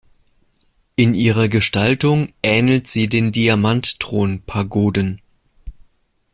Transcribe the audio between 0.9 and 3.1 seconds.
In ihrer Gestaltung ähnelt sie